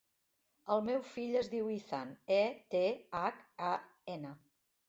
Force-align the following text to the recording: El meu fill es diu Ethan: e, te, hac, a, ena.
El 0.75 0.81
meu 0.87 1.03
fill 1.09 1.37
es 1.41 1.51
diu 1.51 1.69
Ethan: 1.75 2.15
e, 2.39 2.41
te, 2.75 2.83
hac, 3.23 3.47
a, 3.71 3.75
ena. 4.19 4.35